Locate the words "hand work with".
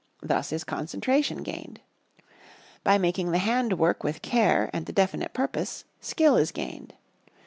3.37-4.23